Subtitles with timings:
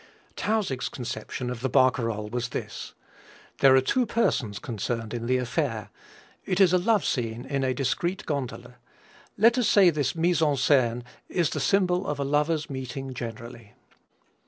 [0.35, 2.95] Tausig's conception of the barcarolle was this:
[3.59, 5.91] "There are two persons concerned in the affair;
[6.43, 8.77] it is a love scene in a discrete gondola;
[9.37, 13.73] let us say this mise en scene is the symbol of a lover's meeting generally."